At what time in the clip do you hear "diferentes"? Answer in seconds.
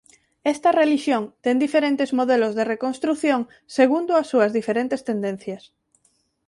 1.65-2.09, 4.59-5.01